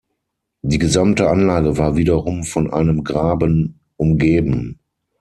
Die 0.63 0.79
gesamte 0.79 1.29
Anlage 1.29 1.77
war 1.77 1.95
wiederum 1.95 2.43
von 2.43 2.73
einem 2.73 3.03
Graben 3.03 3.79
umgeben. 3.97 4.79